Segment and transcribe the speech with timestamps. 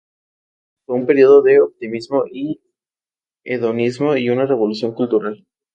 [0.87, 2.59] Fue un período de optimismo y
[3.45, 5.45] hedonismo, y una revolución cultural.